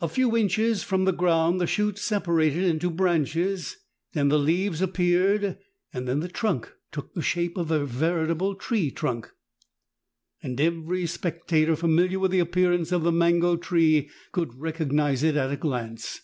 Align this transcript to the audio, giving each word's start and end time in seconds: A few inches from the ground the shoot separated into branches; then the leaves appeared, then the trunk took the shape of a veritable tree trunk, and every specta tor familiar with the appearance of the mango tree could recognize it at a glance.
A 0.00 0.08
few 0.08 0.36
inches 0.36 0.82
from 0.82 1.04
the 1.04 1.12
ground 1.12 1.60
the 1.60 1.68
shoot 1.68 1.96
separated 1.96 2.64
into 2.64 2.90
branches; 2.90 3.76
then 4.12 4.28
the 4.28 4.36
leaves 4.36 4.82
appeared, 4.82 5.58
then 5.92 6.18
the 6.18 6.26
trunk 6.26 6.72
took 6.90 7.14
the 7.14 7.22
shape 7.22 7.56
of 7.56 7.70
a 7.70 7.84
veritable 7.86 8.56
tree 8.56 8.90
trunk, 8.90 9.30
and 10.42 10.60
every 10.60 11.04
specta 11.04 11.66
tor 11.66 11.76
familiar 11.76 12.18
with 12.18 12.32
the 12.32 12.40
appearance 12.40 12.90
of 12.90 13.04
the 13.04 13.12
mango 13.12 13.56
tree 13.56 14.10
could 14.32 14.58
recognize 14.60 15.22
it 15.22 15.36
at 15.36 15.52
a 15.52 15.56
glance. 15.56 16.22